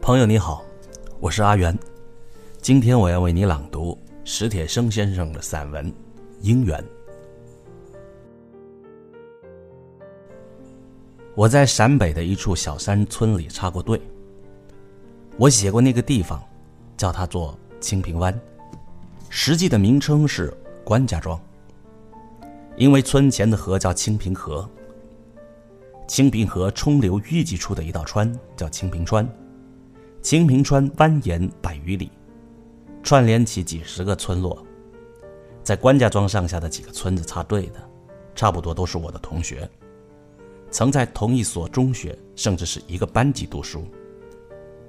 [0.00, 0.64] 朋友你好，
[1.20, 1.78] 我是阿元，
[2.60, 5.86] 今天我要为你朗读史铁生先生的散文
[6.42, 6.78] 《姻缘》。
[11.34, 14.00] 我在陕北的一处小山村里插过队。
[15.36, 16.42] 我写过那个地方，
[16.96, 18.38] 叫它做清平湾，
[19.28, 20.52] 实际的名称是
[20.84, 21.40] 关家庄。
[22.76, 24.68] 因为村前的河叫清平河，
[26.10, 29.24] 清平河冲流淤积出的一道川叫清平川，
[30.20, 32.10] 清平川蜿蜒百余里，
[33.00, 34.66] 串联起几十个村落。
[35.62, 37.74] 在关家庄上下的几个村子插队的，
[38.34, 39.70] 差不多都是我的同学。
[40.72, 43.86] 曾在同一所中学，甚至是一个班级读书，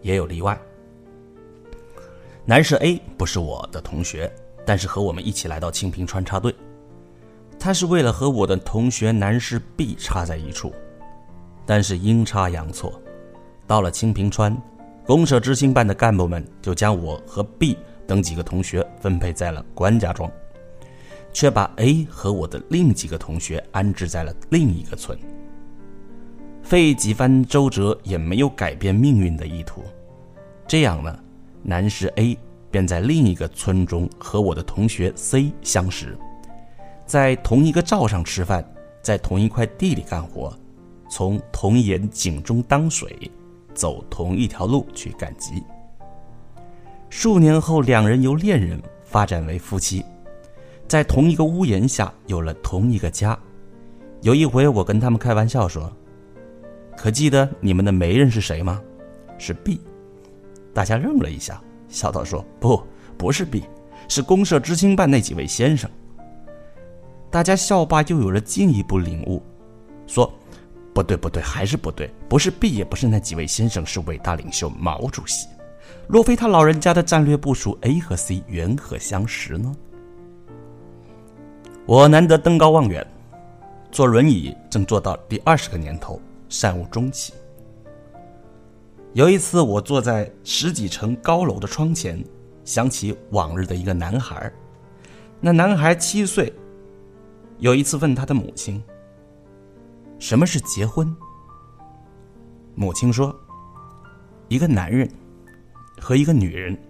[0.00, 0.58] 也有例外。
[2.46, 4.32] 男士 A 不是我的同学，
[4.64, 6.54] 但是和我们一起来到清平川插队。
[7.58, 10.72] 他是为了和我的同学男士 B 插在一处，
[11.70, 13.00] 但是阴差阳错，
[13.64, 14.60] 到了清平川，
[15.06, 20.28] 公社知青办的干部们就将我和 B 等几个同学分配在了关家庄，
[21.32, 25.16] 却把 A 和我的另几个同学安置在了另一个村。
[26.60, 29.84] 费几番周折也没有改变命运的意图，
[30.66, 31.16] 这样呢，
[31.62, 32.36] 男士 A
[32.68, 36.18] 便在另一个村中和我的同学 C 相识，
[37.06, 38.68] 在同一个灶上吃饭，
[39.00, 40.52] 在同一块地里干活，
[41.10, 43.30] 从同一眼井中当水，
[43.74, 45.62] 走同一条路去赶集。
[47.10, 50.04] 数年后，两人由恋人发展为夫妻，
[50.86, 53.36] 在同一个屋檐下有了同一个家。
[54.22, 55.92] 有一回，我跟他们开玩笑说。
[56.96, 58.80] 可记得你们的媒人是谁吗？
[59.38, 59.80] 是 B。
[60.72, 62.80] 大家愣了一下，笑道：“说不，
[63.16, 63.64] 不是 B，
[64.06, 65.90] 是公社知青办那几位先生。”
[67.30, 69.42] 大家笑罢，又有了进一步领悟，
[70.06, 70.32] 说
[71.00, 75.48] ：“不对，不对，还是不对，不是 B，也不是那几位先生，是伟大领袖毛主席。
[76.06, 79.74] 若非他老人家的战略部署，A 和 C 缘何相识呢？”
[81.86, 83.06] 我难得登高望远，
[83.90, 86.20] 坐轮椅正坐到第二十个年头。
[86.50, 87.32] 善务中期。
[89.14, 92.22] 有一次，我坐在十几层高楼的窗前，
[92.64, 94.52] 想起往日的一个男孩。
[95.40, 96.52] 那男孩七岁，
[97.58, 98.82] 有一次问他的母亲
[100.20, 101.12] ：“什么是结婚？”
[102.76, 103.34] 母亲说
[104.46, 105.10] ：“一个男人
[106.00, 106.80] 和一个女人，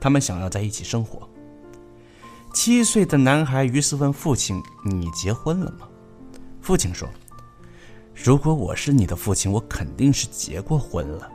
[0.00, 1.28] 他们想要在一起生活。”
[2.54, 5.86] 七岁的男孩于是问父亲：“你结婚了吗？”
[6.62, 7.06] 父亲说。
[8.14, 11.32] 如果我是你的父亲，我肯定是结过婚了。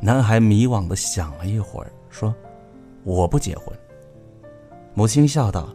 [0.00, 2.34] 男孩迷惘的想了一会儿，说
[3.04, 3.66] ：“我不结婚。”
[4.94, 5.68] 母亲笑道：“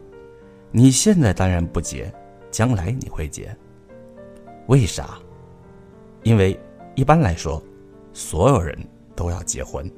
[0.72, 2.12] 你现在当然不结，
[2.50, 3.56] 将来你会结。
[4.66, 5.18] 为啥？
[6.22, 6.58] 因为
[6.94, 7.62] 一般来说，
[8.12, 8.76] 所有人
[9.14, 9.90] 都要结婚。”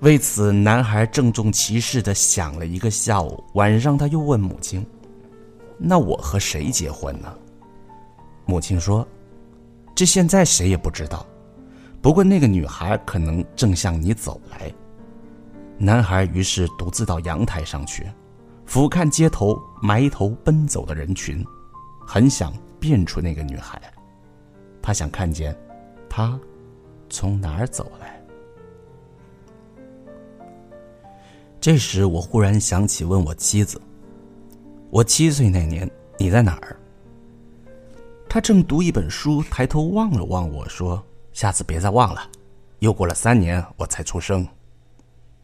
[0.00, 3.42] 为此，男孩郑重其事的想了一个下午。
[3.54, 4.84] 晚上，他又问母亲。
[5.78, 7.32] 那我和谁结婚呢？
[8.44, 9.06] 母亲说
[9.94, 11.24] ：“这现在谁也不知道。
[12.00, 14.72] 不过那个女孩可能正向你走来。”
[15.78, 18.04] 男孩于是独自到阳台上去，
[18.66, 21.44] 俯瞰街头埋头奔走的人群，
[22.06, 23.80] 很想辨出那个女孩。
[24.80, 25.56] 他想看见
[26.08, 26.38] 她
[27.08, 28.20] 从哪儿走来。
[31.60, 33.80] 这时，我忽然想起问我妻子。
[34.90, 36.76] 我七岁那年，你在哪儿？
[38.28, 41.02] 他正读一本书，抬头望了望我说
[41.32, 42.28] ：“下次别再忘了。”
[42.80, 44.44] 又过了三年，我才出生。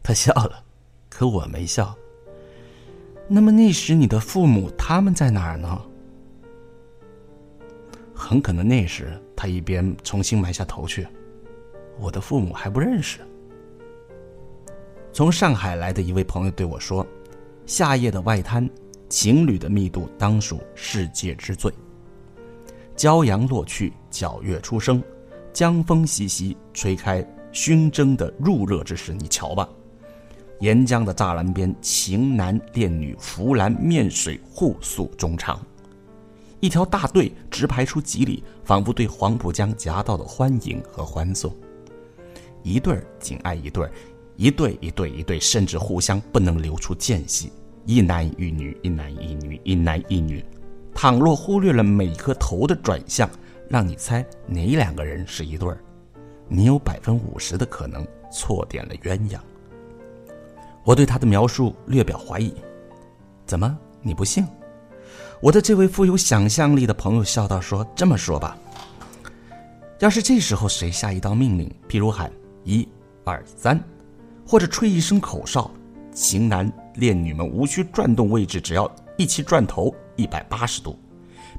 [0.03, 0.61] 他笑了，
[1.09, 1.95] 可我没笑。
[3.27, 5.81] 那么那时你的父母他们在哪儿呢？
[8.19, 11.07] 很可能那时他一边重新埋下头去，
[11.97, 13.19] 我的父母还不认识。
[15.13, 17.07] 从上海来的一位朋友对我说
[17.65, 18.69] ：“夏夜的外滩。”
[19.09, 21.73] 情侣的密度当属世界之最。
[22.95, 25.01] 骄阳落去，皎月初升，
[25.51, 29.67] 江风习习，吹开熏蒸的入热之时，你瞧吧，
[30.59, 35.59] 沿江的栅栏边，情男恋女，扶栏面水，互诉衷肠。
[36.59, 41.55] 一条大队直排出几里，仿佛对黄浦江夹道的欢迎和欢送。
[42.63, 43.91] 一对儿紧挨一对儿，
[44.35, 47.51] 一对一对一对，甚至互相不能留出间隙。
[47.85, 50.43] 一男一女，一男一女，一男一女。
[50.93, 53.29] 倘若忽略了每颗头的转向，
[53.69, 55.77] 让你猜哪两个人是一对儿，
[56.49, 59.39] 你有百分五十的可能错点了鸳鸯。
[60.83, 62.53] 我对他的描述略表怀疑。
[63.45, 64.45] 怎么，你不信？
[65.41, 68.57] 我的这位富有想象力的朋友笑道：“说这么说吧，
[69.99, 72.29] 要是这时候谁下一道命令，譬如喊
[72.65, 72.85] 一
[73.23, 73.81] 二三，
[74.45, 75.71] 或者吹一声口哨，
[76.11, 80.99] 型男恋女们无需转动位置，只要一起转头一百八十度，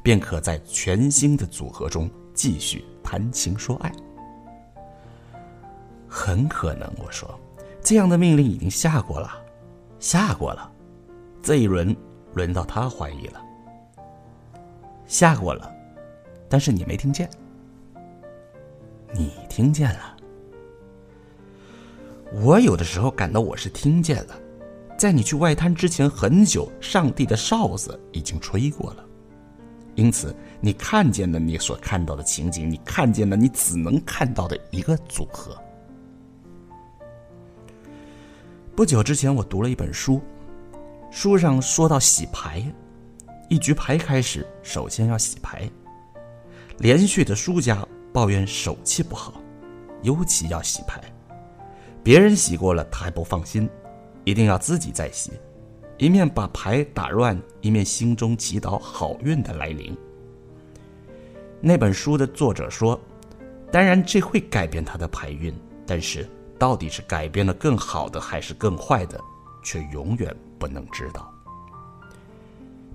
[0.02, 3.90] 便可在全新的组合中继续谈情说爱。
[6.06, 7.38] 很可能，我说，
[7.80, 9.30] 这样的命令已经下过了，
[9.98, 10.70] 下过了，
[11.42, 11.96] 这一轮
[12.34, 13.40] 轮到他怀疑了，
[15.10, 15.68] 下过了，
[16.48, 17.28] 但是你没听见。
[19.12, 20.16] 你听见了，
[22.40, 24.40] 我有的时候感到我是听见了，
[24.96, 29.04] 在你去外滩之前很久，上帝的哨子已经吹过了，
[29.96, 35.60] 因此你看见了你所看到的情景，你看见了你只能看到的一个组合。
[38.76, 40.20] 不久之前，我读了一本书，
[41.10, 42.64] 书上说到洗牌，
[43.50, 45.68] 一局牌开始，首先要洗牌，
[46.78, 47.86] 连续的输家。
[48.12, 49.40] 抱怨手气不好，
[50.02, 51.00] 尤其要洗牌。
[52.02, 53.70] 别人洗过了，他还不放心，
[54.24, 55.30] 一定要自己再洗，
[55.96, 59.96] 一面把牌打乱，一面心中祈祷好运的来临。
[61.60, 63.00] 那本书的作者说
[63.70, 65.54] ：“当然，这会改变他的牌运，
[65.86, 69.20] 但是到底是改变了更好的还是更坏的，
[69.62, 71.32] 却永远不能知道。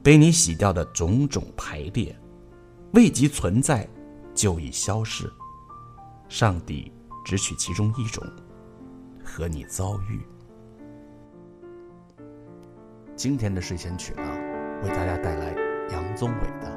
[0.05, 2.15] 被你洗掉的种种排列，
[2.93, 3.89] 未及存在。”
[4.35, 5.31] 就已消逝。
[6.27, 6.91] 上帝
[7.25, 8.21] 只取其中一种，
[9.23, 10.21] 和你遭遇。
[13.15, 14.23] 今天的睡前曲呢，
[14.83, 15.55] 为大家带来
[15.91, 16.69] 杨宗纬的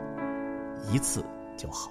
[0.95, 1.23] 《一次
[1.57, 1.91] 就好》。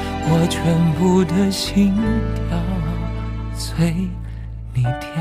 [0.23, 1.93] 我全部的心
[2.35, 2.57] 跳
[3.53, 3.93] 随
[4.73, 5.11] 你跳。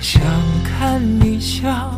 [0.00, 0.22] 想
[0.64, 1.97] 看你笑，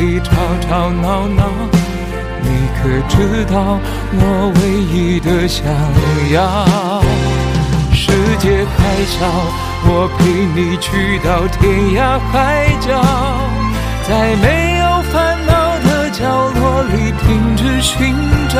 [0.00, 0.32] 里吵
[0.66, 1.44] 吵闹闹。
[2.42, 2.48] 你
[2.80, 3.78] 可知道
[4.14, 5.62] 我唯一的想
[6.32, 7.02] 要？
[7.92, 9.28] 世界还小，
[9.84, 10.24] 我陪
[10.56, 11.60] 你去到天
[11.94, 12.88] 涯海角，
[14.08, 15.52] 在没有烦恼
[15.84, 18.16] 的角落里停止寻
[18.48, 18.58] 找，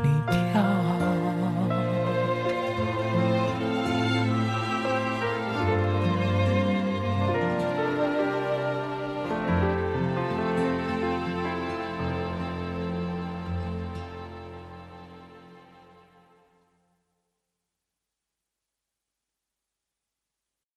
[0.00, 0.41] 你听。